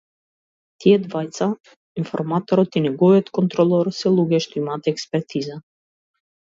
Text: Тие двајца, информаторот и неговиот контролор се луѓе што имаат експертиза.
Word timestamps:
Тие 0.85 0.95
двајца, 1.03 1.47
информаторот 2.05 2.79
и 2.81 2.85
неговиот 2.89 3.31
контролор 3.41 3.95
се 4.01 4.17
луѓе 4.19 4.43
што 4.49 4.63
имаат 4.65 4.95
експертиза. 4.95 5.65